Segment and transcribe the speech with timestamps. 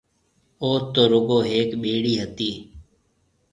[0.63, 2.51] اوٿ تو رُگو ھيَََڪ ٻيڙِي ھتِي۔